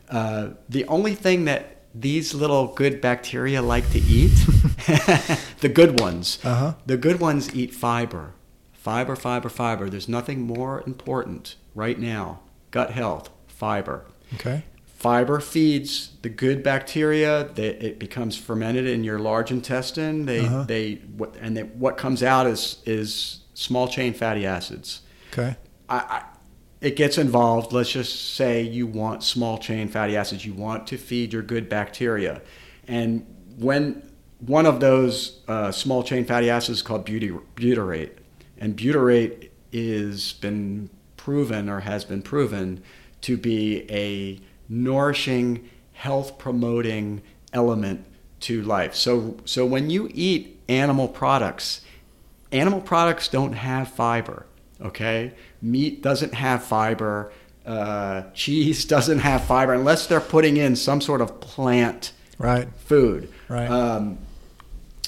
[0.09, 4.31] Uh, the only thing that these little good bacteria like to eat,
[5.61, 6.73] the good ones, Uh-huh.
[6.85, 8.33] the good ones eat fiber.
[8.89, 9.87] Fiber, fiber, fiber.
[9.87, 12.39] There's nothing more important right now.
[12.71, 14.05] Gut health, fiber.
[14.33, 14.63] Okay.
[14.87, 17.49] Fiber feeds the good bacteria.
[17.53, 20.25] They, it becomes fermented in your large intestine.
[20.25, 20.63] They, Uh-huh.
[20.63, 25.01] they, what, and they, what comes out is is small chain fatty acids.
[25.31, 25.55] Okay.
[25.87, 26.23] I, I,
[26.81, 27.71] it gets involved.
[27.71, 30.47] Let's just say you want small chain fatty acids.
[30.47, 32.41] You want to feed your good bacteria,
[32.87, 33.23] and
[33.59, 34.01] when
[34.39, 38.11] one of those uh, small chain fatty acids is called buty- butyrate,
[38.59, 42.83] and butyrate is been proven or has been proven
[43.21, 47.21] to be a nourishing, health promoting
[47.53, 48.05] element
[48.41, 48.95] to life.
[48.95, 51.81] So, so when you eat animal products,
[52.51, 54.45] animal products don't have fiber.
[54.81, 57.31] Okay, meat doesn't have fiber.
[57.65, 62.69] Uh, cheese doesn't have fiber unless they're putting in some sort of plant Right.
[62.77, 63.29] food.
[63.49, 63.69] Right.
[63.69, 64.17] Um,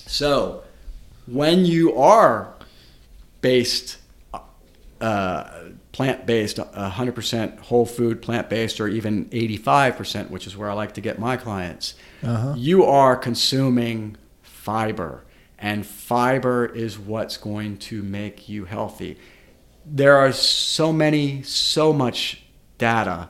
[0.06, 0.64] so
[1.26, 2.54] when you are
[3.42, 3.98] based,
[5.02, 5.50] uh,
[5.92, 10.94] plant based, 100% whole food plant based, or even 85%, which is where I like
[10.94, 12.54] to get my clients, Uh-huh.
[12.58, 15.24] you are consuming fiber.
[15.58, 19.18] And fiber is what's going to make you healthy.
[19.84, 22.44] there are so many, so much
[22.78, 23.28] data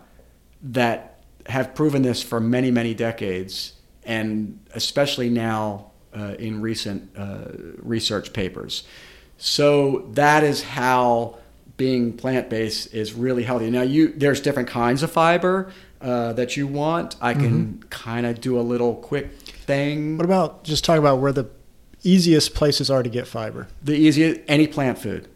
[0.61, 7.45] that have proven this for many, many decades, and especially now uh, in recent uh,
[7.77, 8.83] research papers.
[9.43, 11.39] So that is how
[11.75, 13.71] being plant-based is really healthy.
[13.71, 17.15] Now, you there's different kinds of fiber uh, that you want.
[17.19, 17.87] I can mm-hmm.
[17.89, 20.17] kind of do a little quick thing.
[20.17, 21.49] What about just talk about where the
[22.03, 23.67] easiest places are to get fiber?
[23.81, 25.27] The easiest any plant food.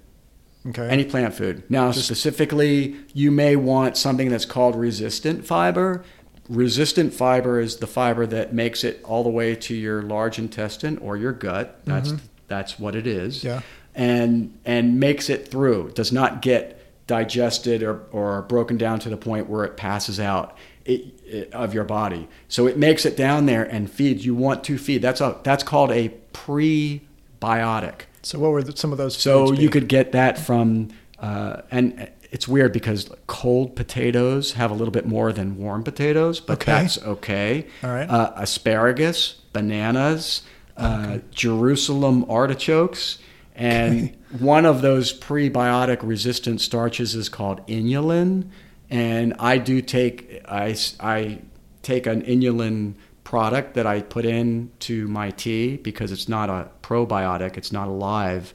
[0.67, 0.87] Okay.
[0.87, 1.63] Any plant food.
[1.69, 6.03] Now, Just, specifically, you may want something that's called resistant fiber.
[6.47, 10.99] Resistant fiber is the fiber that makes it all the way to your large intestine
[10.99, 11.79] or your gut.
[11.85, 12.25] That's mm-hmm.
[12.47, 13.43] that's what it is.
[13.43, 13.61] Yeah.
[13.95, 15.91] And and makes it through.
[15.91, 20.57] Does not get digested or, or broken down to the point where it passes out
[20.85, 22.27] it, it, of your body.
[22.47, 24.25] So it makes it down there and feeds.
[24.25, 25.01] You want to feed.
[25.01, 28.01] That's a that's called a prebiotic.
[28.21, 29.15] So what were the, some of those?
[29.15, 34.73] So you could get that from, uh, and it's weird because cold potatoes have a
[34.73, 36.71] little bit more than warm potatoes, but okay.
[36.71, 37.67] that's okay.
[37.83, 38.09] All right.
[38.09, 40.41] Uh, asparagus, bananas,
[40.75, 41.21] uh, okay.
[41.31, 43.19] Jerusalem artichokes,
[43.55, 48.49] and one of those prebiotic resistant starches is called inulin.
[48.89, 51.41] And I do take I I
[51.81, 57.57] take an inulin product that I put into my tea because it's not a probiotic,
[57.57, 58.53] it's not a live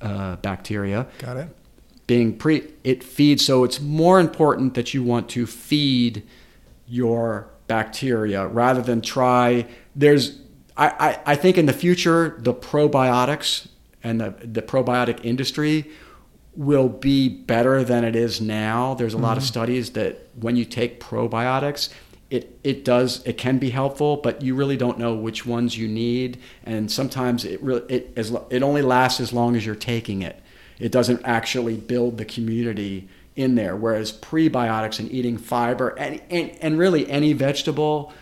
[0.00, 1.08] uh, bacteria.
[1.18, 1.48] Got it.
[2.06, 6.26] Being pre, it feeds, so it's more important that you want to feed
[6.86, 9.66] your bacteria rather than try.
[9.96, 10.40] There's,
[10.76, 13.68] I, I, I think in the future, the probiotics
[14.02, 15.90] and the, the probiotic industry
[16.54, 18.94] will be better than it is now.
[18.94, 19.24] There's a mm-hmm.
[19.24, 19.48] lot of mm-hmm.
[19.48, 21.90] studies that when you take probiotics,
[22.30, 25.88] it it does it can be helpful, but you really don't know which ones you
[25.88, 30.22] need, and sometimes it really it as it only lasts as long as you're taking
[30.22, 30.40] it.
[30.78, 33.76] It doesn't actually build the community in there.
[33.76, 38.12] Whereas prebiotics and eating fiber and and, and really any vegetable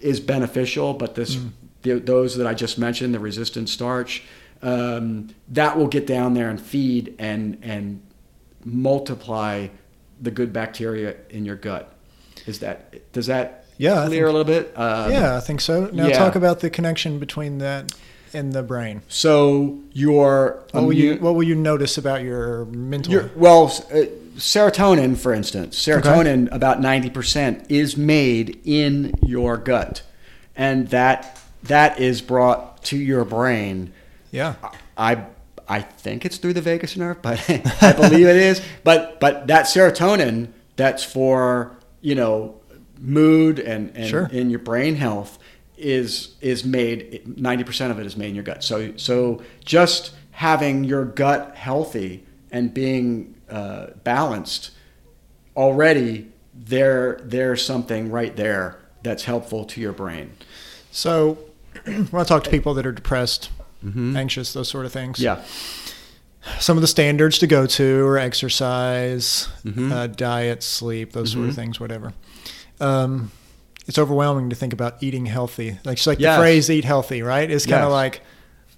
[0.00, 1.50] is beneficial, but this mm.
[1.82, 4.22] the, those that I just mentioned, the resistant starch,
[4.62, 8.02] um, that will get down there and feed and and
[8.64, 9.68] multiply
[10.20, 11.94] the good bacteria in your gut.
[12.46, 14.72] Is that does that yeah clear think, a little bit?
[14.76, 15.86] Um, yeah, I think so.
[15.92, 16.18] Now yeah.
[16.18, 17.92] talk about the connection between that
[18.32, 19.02] and the brain.
[19.08, 23.12] So your what will you what will you notice about your mental?
[23.12, 24.04] Your, well, uh,
[24.36, 26.56] serotonin, for instance, serotonin okay.
[26.56, 30.02] about ninety percent is made in your gut,
[30.54, 33.92] and that that is brought to your brain.
[34.30, 34.54] Yeah,
[34.96, 35.26] I
[35.68, 37.38] I think it's through the vagus nerve, but
[37.82, 38.62] I believe it is.
[38.84, 42.60] But but that serotonin that's for you know
[42.98, 44.28] mood and, and sure.
[44.32, 45.38] in your brain health
[45.76, 50.84] is is made 90% of it is made in your gut so so just having
[50.84, 54.70] your gut healthy and being uh, balanced
[55.56, 60.30] already there there's something right there that's helpful to your brain
[60.90, 61.38] so
[61.84, 63.50] when i talk to people that are depressed
[63.84, 64.16] mm-hmm.
[64.16, 65.42] anxious those sort of things yeah
[66.58, 69.92] some of the standards to go to are exercise, mm-hmm.
[69.92, 71.40] uh, diet, sleep, those mm-hmm.
[71.40, 71.60] sort of mm-hmm.
[71.60, 72.14] things, whatever.
[72.80, 73.30] Um,
[73.86, 75.78] it's overwhelming to think about eating healthy.
[75.84, 76.36] Like just like yes.
[76.36, 77.50] the phrase "eat healthy," right?
[77.50, 77.92] It's kind of yes.
[77.92, 78.20] like,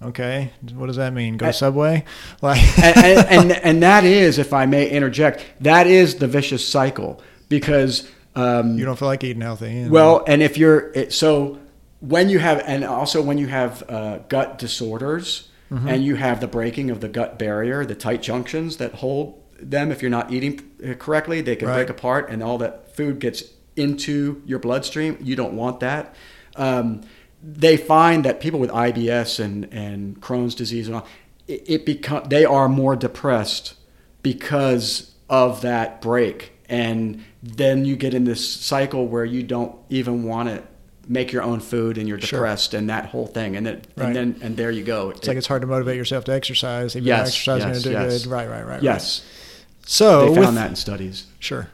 [0.01, 1.37] okay, what does that mean?
[1.37, 2.03] Go Subway,
[2.41, 6.67] like, and, and, and, and that is, if I may interject, that is the vicious
[6.67, 9.87] cycle because um, you don't feel like eating healthy.
[9.87, 11.59] Well, and if you're so
[12.03, 15.87] when you have, and also when you have uh, gut disorders mm-hmm.
[15.87, 19.89] and you have the breaking of the gut barrier, the tight junctions that hold them.
[19.89, 21.75] If you're not eating correctly, they can right.
[21.75, 23.43] break apart, and all that food gets
[23.77, 25.17] into your bloodstream.
[25.21, 26.13] You don't want that.
[26.57, 27.03] Um,
[27.41, 31.07] they find that people with IBS and, and Crohn's disease and all,
[31.47, 33.75] it, it become they are more depressed
[34.23, 40.25] because of that break, and then you get in this cycle where you don't even
[40.25, 40.63] want to
[41.07, 42.77] make your own food and you're depressed sure.
[42.77, 44.07] and that whole thing and then right.
[44.07, 46.33] and then and there you go it's it, like it's hard to motivate yourself to
[46.33, 48.23] exercise if yes, you're exercising yes, to do yes.
[48.23, 49.89] good right right right yes right.
[49.89, 51.69] so they found with, that in studies sure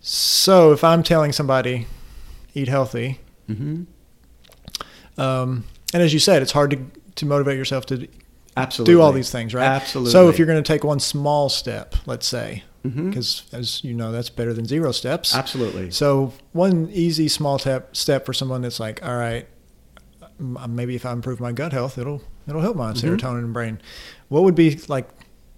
[0.00, 1.86] so if i'm telling somebody
[2.54, 3.82] eat healthy mm-hmm.
[5.20, 6.78] um, and as you said it's hard to
[7.16, 8.08] to motivate yourself to
[8.56, 11.48] absolutely do all these things right absolutely so if you're going to take one small
[11.48, 13.56] step let's say because mm-hmm.
[13.56, 15.34] as you know that's better than zero steps.
[15.34, 15.90] Absolutely.
[15.90, 19.46] So one easy small step step for someone that's like all right
[20.68, 23.06] maybe if i improve my gut health it'll it'll help my mm-hmm.
[23.06, 23.80] serotonin and brain.
[24.28, 25.08] What would be like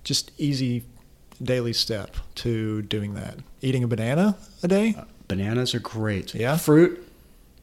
[0.05, 0.85] just easy
[1.43, 3.39] daily step to doing that?
[3.61, 4.95] Eating a banana a day?
[4.97, 6.35] Uh, bananas are great.
[6.35, 6.57] Yeah?
[6.57, 7.09] Fruit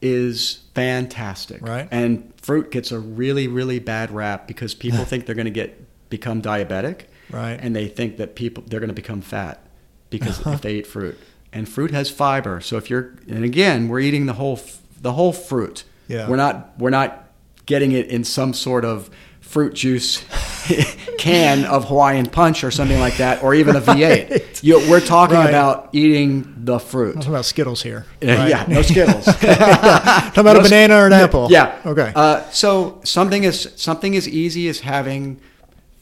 [0.02, 1.62] is fantastic.
[1.62, 1.88] Right.
[1.90, 5.86] And fruit gets a really really bad rap because people think they're going to get
[6.10, 7.58] become diabetic Right.
[7.60, 9.62] And they think that people they're going to become fat
[10.10, 11.18] because if they eat fruit.
[11.52, 12.60] And fruit has fiber.
[12.60, 14.60] So if you're and again, we're eating the whole
[15.00, 15.84] the whole fruit.
[16.08, 16.28] Yeah.
[16.28, 17.28] We're not we're not
[17.66, 20.24] getting it in some sort of fruit juice
[21.18, 24.30] can of Hawaiian punch or something like that, or even a V8.
[24.30, 24.62] Right.
[24.62, 25.48] You, we're talking Right.
[25.48, 27.14] about eating the fruit.
[27.16, 28.04] I'm talking about Skittles here.
[28.20, 28.48] Yeah, right?
[28.50, 29.24] yeah, no Skittles.
[29.24, 31.48] talking about No a banana or an apple.
[31.50, 31.80] Yeah.
[31.86, 32.12] Okay.
[32.14, 35.40] Uh, so something as something as easy as having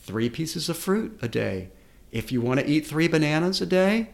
[0.09, 1.69] three pieces of fruit a day.
[2.11, 4.09] If you want to eat three bananas a day,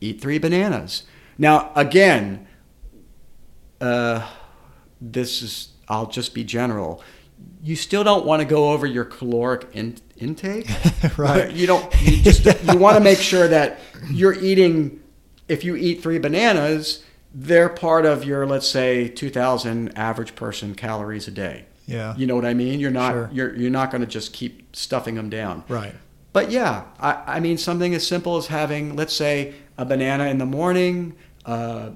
[0.00, 1.02] eat three bananas.
[1.36, 2.46] Now, again,
[3.80, 4.30] uh,
[5.00, 7.02] this is I'll just be general.
[7.60, 10.68] You still don't want to go over your caloric in, intake,
[11.18, 11.50] Right.
[11.52, 11.92] You don't.
[12.00, 15.02] You just you want to make sure that you're eating.
[15.48, 17.02] If you eat three bananas,
[17.34, 21.64] they're part of your let's say 2,000 average person calories a day.
[21.88, 22.14] Yeah.
[22.16, 22.78] You know what I mean?
[22.80, 23.30] You're not Sure.
[23.32, 25.64] you're you're not going to just keep stuffing them down.
[25.68, 25.94] Right.
[26.32, 30.38] But yeah, I, I mean something as simple as having, let's say, a banana in
[30.38, 31.14] the morning,
[31.46, 31.90] uh,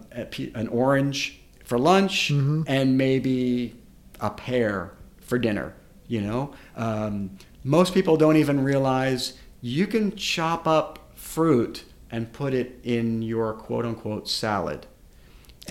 [0.54, 2.64] an orange for lunch, Mhm.
[2.66, 3.74] and maybe
[4.20, 5.74] a pear for dinner.
[6.08, 7.30] You know, um,
[7.62, 13.52] most people don't even realize you can chop up fruit and put it in your
[13.52, 14.86] quote unquote salad.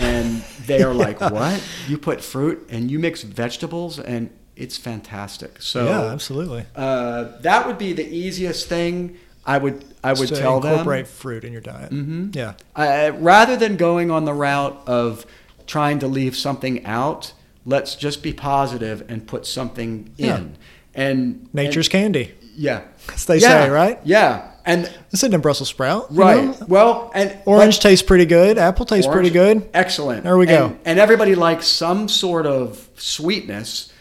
[0.02, 1.62] And they are like, "What?
[1.88, 6.66] You put fruit and you mix vegetables and it's fantastic." So yeah, absolutely.
[6.76, 11.44] uh, that would be the easiest thing I would I would to tell incorporate fruit
[11.44, 11.90] in your diet.
[11.92, 12.06] them.
[12.32, 12.54] hmm Yeah.
[12.76, 15.26] Uh, rather than going on the route of
[15.68, 17.34] trying to leave something out,
[17.66, 20.38] let's just be positive and put something Yeah.
[20.38, 20.58] in.
[20.94, 22.82] And Nature's candy, yeah,
[23.14, 23.66] as they Yeah.
[23.66, 24.00] say, right?
[24.04, 26.08] Yeah, and This isn't a Brussels sprout.
[26.16, 26.44] right.
[26.46, 26.66] know?
[26.68, 28.58] Well, and Orange tastes pretty good.
[28.58, 29.70] Apple tastes Orange- pretty good.
[29.74, 30.24] Excellent.
[30.24, 30.66] There we go.
[30.68, 33.92] And, and everybody likes some sort of sweetness,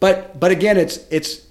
[0.00, 1.42] but but again, it's it's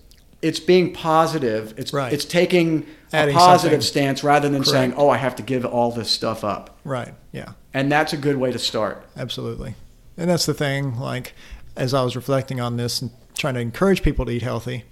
[0.42, 1.74] it's being positive.
[1.78, 2.14] It's Right.
[2.14, 4.02] it's taking Adding a positive something.
[4.04, 7.14] stance rather than saying, "Oh, I have to give all this stuff up." Right.
[7.32, 7.54] Yeah.
[7.74, 9.04] And that's a good way to start.
[9.18, 9.76] Absolutely.
[10.18, 11.00] And that's the thing.
[11.00, 11.34] Like,
[11.76, 14.84] as I was reflecting on this and trying to encourage people to eat healthy,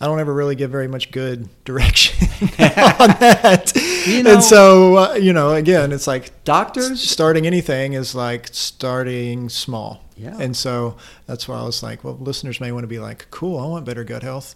[0.00, 3.72] I don't ever really give very much good direction on that.
[4.06, 8.48] You know- and so, uh, you know, again, it's like Doctors, starting anything is like
[8.52, 10.04] starting small.
[10.16, 10.36] Yeah.
[10.38, 13.58] And so that's why I was like, well, listeners may want to be like, cool,
[13.58, 14.54] I want better gut health.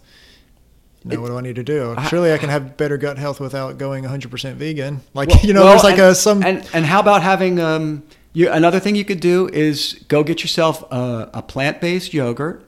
[1.05, 1.93] Now, It- what do I need to do?
[1.97, 5.01] I- Surely I can have better gut health without going 100% vegan.
[5.13, 6.43] Like, Well- you know, well, there's like and, a some.
[6.43, 8.03] and and how about having um
[8.33, 12.63] you another thing you could do is go get yourself a, a plant based yogurt.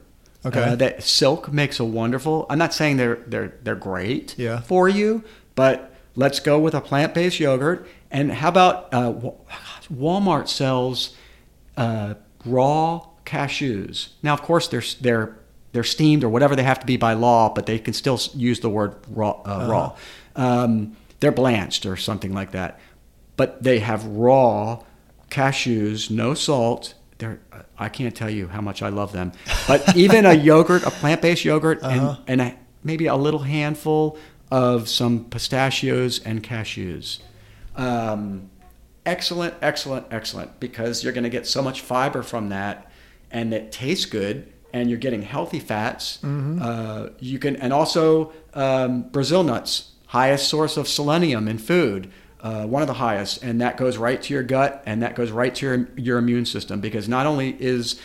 [0.46, 0.62] Okay.
[0.62, 2.46] Uh, that Silk makes a wonderful.
[2.48, 4.60] I'm not saying they're they're they're great Yeah.
[4.60, 7.86] for you, but let's go with a plant based yogurt.
[8.10, 9.12] And how about uh,
[9.92, 11.14] Walmart sells
[11.76, 14.08] uh, raw cashews.
[14.22, 15.36] Now, of course, they're they're
[15.72, 18.60] they're steamed or whatever they have to be by law, but they can still use
[18.60, 19.32] the word raw.
[19.44, 19.96] Uh, Raw.
[20.36, 22.78] Um, they're blanched or something like that,
[23.36, 24.82] but they have raw
[25.30, 26.94] cashews, no salt.
[27.18, 27.40] They're
[27.78, 29.32] I can't tell you how much I love them.
[29.66, 32.16] But even a yogurt, a plant-based yogurt, Uh-huh.
[32.26, 34.18] and, and a, maybe a little handful
[34.50, 37.20] of some pistachios and cashews.
[37.74, 38.50] Um,
[39.04, 40.60] excellent, excellent, excellent.
[40.60, 42.90] Because you're going to get so much fiber from that,
[43.30, 46.18] and it tastes good, and you're getting healthy fats.
[46.22, 46.60] Mm-hmm.
[46.62, 52.10] Uh, you can, and also um, Brazil nuts, highest source of selenium in food.
[52.46, 55.30] Uh, one of the highest, and that goes right to your gut, and that goes
[55.32, 56.80] right to your, your immune system.
[56.80, 58.00] Because not only is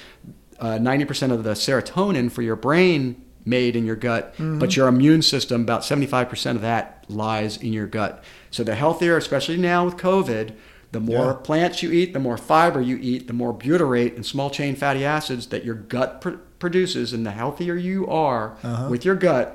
[0.59, 5.21] uh, 90% of the serotonin for your brain made in your gut, but your immune
[5.21, 8.23] system, about 75% of that lies in your gut.
[8.49, 10.53] So the healthier, especially now with COVID,
[10.91, 11.33] the more Yeah.
[11.33, 15.05] plants you eat, the more fiber you eat, the more butyrate and small chain fatty
[15.05, 18.87] acids that your gut pr- produces, and the healthier you are Uh-huh.
[18.89, 19.47] with your gut,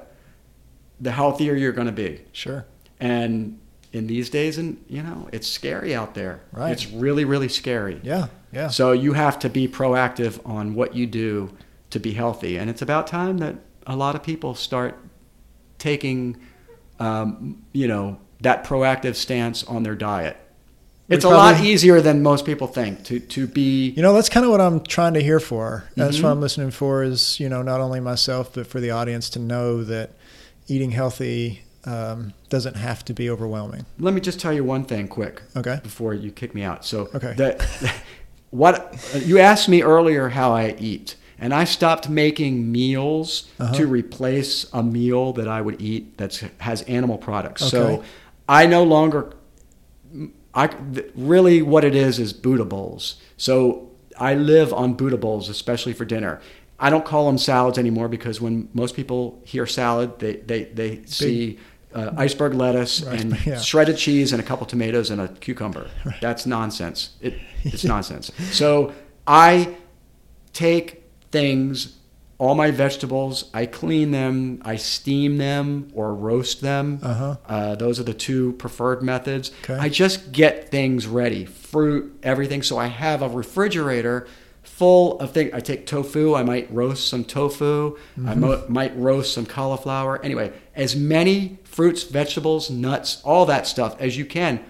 [1.01, 2.21] the healthier you're going to be.
[2.33, 2.65] sure.
[3.01, 3.59] And
[3.93, 6.41] in these days, and you know, it's scary out there.
[6.53, 6.73] Right.
[6.73, 8.01] It's really, really scary.
[8.03, 8.27] Yeah.
[8.53, 8.69] Yeah.
[8.69, 11.51] So you have to be proactive on what you do
[11.91, 14.99] to be healthy, and it's about time that a lot of people start
[15.79, 16.37] taking,
[16.99, 20.37] um, you know, that proactive stance on their diet.
[21.09, 23.91] It's a lot easier than most people think to to be.
[23.91, 25.85] You know, that's kind of what I'm trying to hear for.
[25.95, 26.25] That's Mhm.
[26.25, 29.39] what I'm listening for is, you know, not only myself, but for the audience to
[29.39, 30.11] know that
[30.67, 33.87] eating healthy um, doesn't have to be overwhelming.
[33.99, 35.43] Let me just tell you one thing quick.
[35.57, 35.81] Okay.
[35.83, 36.85] Before you kick me out.
[36.85, 37.35] So Okay.
[37.35, 37.93] the,
[38.51, 43.75] what you asked me earlier how I eat, and I stopped making meals Uh-huh.
[43.75, 47.63] to replace a meal that I would eat that has animal products.
[47.63, 47.71] Okay.
[47.71, 48.05] So
[48.49, 49.33] I no longer.
[50.55, 50.71] I
[51.15, 53.17] really what it is is Buddha bowls.
[53.37, 56.41] So I live on Buddha bowls, especially for dinner.
[56.79, 61.03] I don't call them salads anymore because when most people hear salad, they they, they
[61.05, 61.59] see
[61.97, 63.59] uh, iceberg lettuce Right, and yeah.
[63.59, 65.89] shredded cheese and a couple tomatoes and a cucumber.
[66.21, 67.17] That's nonsense.
[67.21, 67.35] It,
[67.65, 68.31] it's nonsense.
[68.53, 68.93] So
[69.27, 69.75] I
[70.53, 71.97] take things,
[72.39, 76.99] all my vegetables, I clean them, I steam them or roast them.
[77.03, 77.37] Uh-huh.
[77.47, 79.51] Uh, those are the two preferred methods.
[79.63, 79.75] Okay.
[79.75, 82.63] I just get things ready, fruit, everything.
[82.63, 84.27] So I have a refrigerator
[84.77, 85.53] full of things.
[85.55, 86.35] I take tofu.
[86.35, 87.97] I might roast some tofu.
[87.97, 88.41] I mm-hmm.
[88.41, 90.23] mo- might roast some cauliflower.
[90.23, 94.65] Anyway, as many fruits, vegetables, nuts, all that stuff as you can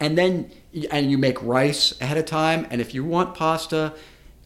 [0.00, 0.50] and then
[0.90, 3.92] and you make rice ahead of time and if you want pasta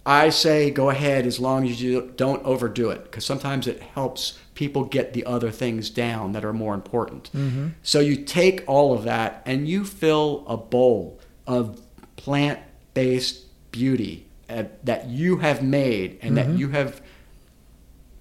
[0.06, 4.38] i say go ahead as long as you don't overdo it because sometimes it helps
[4.54, 7.68] people get the other things down that are more important mm-hmm.
[7.82, 11.80] so you take all of that and you fill a bowl of
[12.16, 17.00] plant-based beauty uh, that you have made and that you have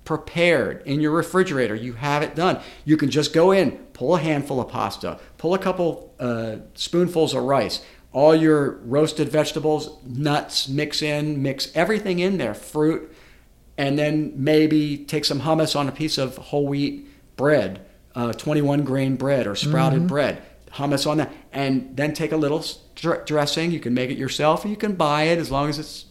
[0.03, 1.75] prepared in your refrigerator.
[1.75, 2.59] You have it done.
[2.86, 7.34] You can just go in, pull a handful of pasta, pull a couple uh, spoonfuls
[7.34, 13.13] of rice, all your roasted vegetables, nuts, mix in, mix everything in there, fruit,
[13.77, 17.07] and then maybe take some hummus on a piece of whole wheat
[17.38, 20.41] bread, uh, 21 grain bread or sprouted bread,
[20.73, 22.65] hummus on that, and then take a little
[23.25, 23.71] dressing.
[23.71, 26.05] You can make it yourself, or you can buy it as long as it's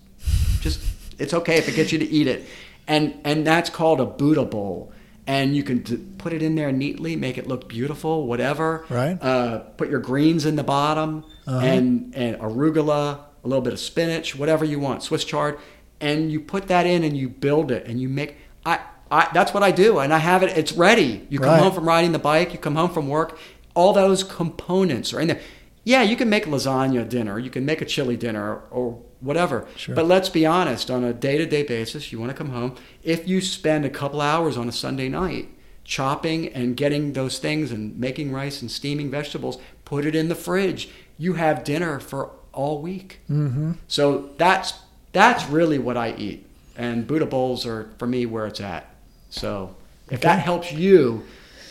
[0.60, 0.80] just
[1.18, 2.44] it's okay if it gets you to eat it
[2.88, 4.92] and and that's called a buddha bowl
[5.26, 9.18] and you can d- put it in there neatly make it look beautiful whatever Right.
[9.22, 14.36] uh, put your greens in the bottom and and arugula a little bit of spinach
[14.36, 15.58] whatever you want swiss chard
[16.00, 18.78] and you put that in and you build it and you make i
[19.12, 20.56] I, that's what I do, and I have it.
[20.56, 21.26] It's ready.
[21.30, 21.60] You come Right.
[21.64, 22.52] home from riding the bike.
[22.52, 23.36] You come home from work.
[23.74, 25.40] All those components are in there.
[25.82, 27.36] Yeah, you can make lasagna dinner.
[27.36, 29.66] You can make a chili dinner or whatever.
[29.76, 29.94] Sure.
[29.94, 30.90] But let's be honest.
[30.90, 32.76] On a day-to-day basis, you want to come home.
[33.02, 35.48] If you spend a couple hours on a Sunday night
[35.84, 40.34] chopping and getting those things and making rice and steaming vegetables, put it in the
[40.34, 40.88] fridge.
[41.18, 43.20] You have dinner for all week.
[43.30, 43.72] Mm-hmm.
[43.88, 44.74] So that's
[45.12, 46.46] that's really what I eat,
[46.76, 48.94] and Buddha bowls are for me where it's at.
[49.28, 49.74] So
[50.10, 51.24] if that helps you,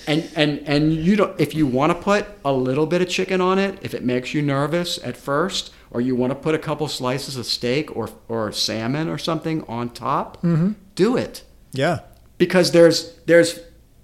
[0.07, 3.41] and and and you don't, if you want to put a little bit of chicken
[3.41, 6.59] on it, if it makes you nervous at first, or you want to put a
[6.59, 10.71] couple slices of steak or or salmon or something on top, Mm-hmm.
[10.95, 11.99] do it Yeah.
[12.37, 13.59] because there's there's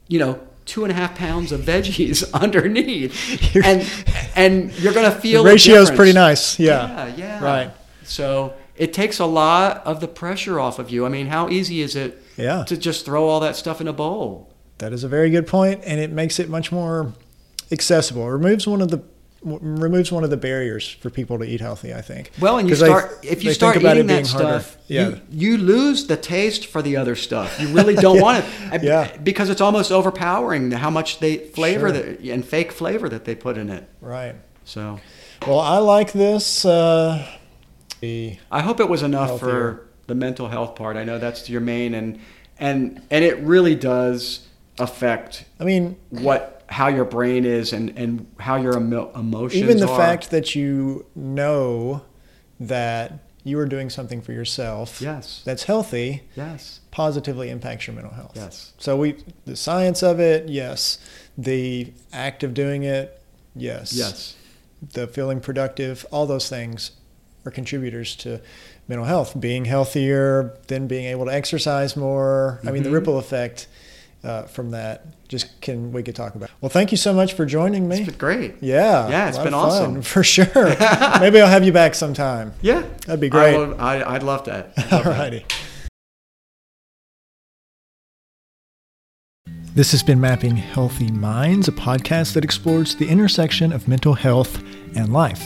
[0.07, 3.87] you know two and a half pounds of veggies underneath, and
[4.35, 6.59] and you're gonna feel the ratio is pretty nice.
[6.59, 7.07] Yeah.
[7.07, 7.43] Yeah, yeah.
[7.43, 7.71] Right.
[8.03, 11.05] So it takes a lot of the pressure off of you.
[11.05, 12.63] I mean, how easy is it Yeah.
[12.65, 14.51] to just throw all that stuff in a bowl?
[14.79, 17.13] That is a very good point, and it makes it much more
[17.71, 18.23] accessible.
[18.27, 19.01] It removes one of the
[19.45, 21.93] removes one of the barriers for people to eat healthy.
[21.93, 22.31] I think.
[22.39, 25.09] Well, and you start if you start eating that stuff, Yeah.
[25.09, 27.59] you, you lose the taste for the other stuff.
[27.59, 28.43] You really don't want
[28.73, 29.15] it, Yeah.
[29.17, 32.03] because it's almost overpowering how much they flavor Sure.
[32.03, 33.87] that and fake flavor that they put in it.
[34.01, 34.35] Right.
[34.63, 34.99] So
[35.47, 36.65] Well, I like this.
[36.65, 37.25] Uh,
[38.03, 39.49] I hope it was enough Healthier.
[39.49, 40.97] for the mental health part.
[40.97, 42.19] I know that's your main and
[42.59, 44.47] and and it really does
[44.79, 49.77] affect I mean, what how your brain is and and how your emo- emotions even
[49.79, 49.97] the are.
[49.97, 52.01] fact that you know
[52.59, 58.13] that you are doing something for yourself yes that's healthy yes positively impacts your mental
[58.13, 58.31] health.
[58.35, 60.97] yes So we the science of it, yes.
[61.37, 63.21] The act of doing it,
[63.53, 63.91] yes.
[63.93, 64.35] yes
[64.93, 66.91] The feeling productive, all those things
[67.45, 68.39] are contributors to
[68.87, 69.37] mental health.
[69.39, 72.61] Being healthier, then being able to exercise more.
[72.65, 72.93] I mean, the Mhm.
[72.93, 73.67] ripple effect
[74.25, 76.49] uh, from that just can we could talk about.
[76.61, 77.97] Well, thank you so much for joining me.
[77.97, 79.07] it's been great Yeah.
[79.09, 80.01] Yeah, it's been awesome.
[80.15, 80.45] For sure.
[81.19, 82.53] Maybe I'll have you back sometime.
[82.61, 83.55] yeah That'd be great.
[83.55, 85.45] I would, I, I'd love that All righty.
[89.75, 94.63] This has been Mapping Healthy Minds, a podcast that explores the intersection of mental health
[94.95, 95.45] and life.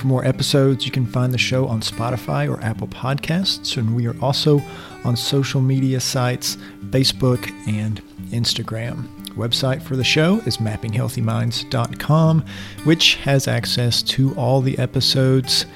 [0.00, 4.06] For more episodes, you can find the show on Spotify or Apple Podcasts, and we
[4.06, 4.62] are also
[5.04, 9.06] on social media sites Facebook and Instagram.
[9.34, 12.46] Website for the show is mappinghealthyminds.com,
[12.84, 15.66] which has access to all the episodes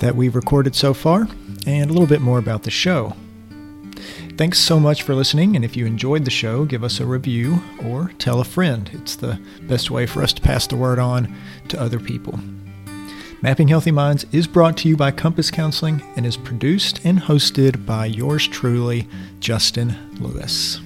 [0.00, 1.26] that we've recorded so far
[1.66, 3.16] and a little bit more about the show.
[4.36, 7.62] Thanks so much for listening, and if you enjoyed the show, give us a review
[7.82, 8.90] or tell a friend.
[8.92, 11.34] It's the best way for us to pass the word on
[11.68, 12.38] to other people.
[13.42, 17.86] Mapping Healthy Minds is brought to you by Compass Counseling and is produced and hosted
[17.86, 19.08] by yours truly,
[19.40, 20.78] Justin Lewis.